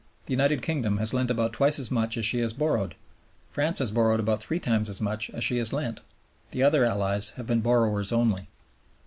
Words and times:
The 0.25 0.33
United 0.33 0.63
Kingdom 0.63 0.97
has 0.97 1.13
lent 1.13 1.29
about 1.29 1.53
twice 1.53 1.77
as 1.77 1.91
much 1.91 2.17
as 2.17 2.25
she 2.25 2.39
has 2.39 2.53
borrowed. 2.53 2.95
France 3.51 3.77
has 3.77 3.91
borrowed 3.91 4.19
about 4.19 4.41
three 4.41 4.59
times 4.59 4.89
as 4.89 4.99
much 4.99 5.29
as 5.29 5.43
she 5.43 5.59
has 5.59 5.73
lent. 5.73 6.01
The 6.49 6.63
other 6.63 6.83
Allies 6.83 7.33
have 7.37 7.45
been 7.45 7.61
borrowers 7.61 8.11
only. 8.11 8.47